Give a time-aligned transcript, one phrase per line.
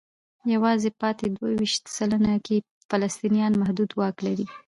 [0.53, 2.57] یوازې پاتې دوه ویشت سلنه کې
[2.89, 4.45] فلسطینیان محدود واک لري.